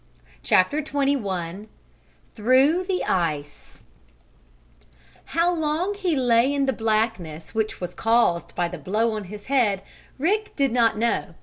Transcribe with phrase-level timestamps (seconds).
[0.41, 1.67] CHAPTER XXI
[2.35, 3.83] THROUGH THE ICE
[5.25, 9.45] How long he lay in the blackness, which was caused by the blow on his
[9.45, 9.83] head,
[10.17, 11.35] Rick did not know.